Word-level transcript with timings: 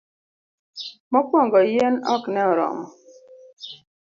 mokuongo. 1.11 1.57
yien 1.71 1.95
ok 2.15 2.23
ne 2.33 2.41
oromo 2.51 2.85